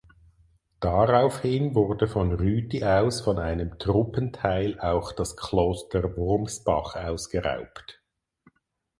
[0.79, 8.01] Daraufhin wurde von Rüti aus von einem Truppenteil auch das Kloster Wurmsbach ausgeraubt.